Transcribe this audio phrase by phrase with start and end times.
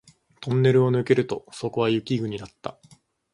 [0.39, 2.79] トンネルを抜けるとそこは雪国だった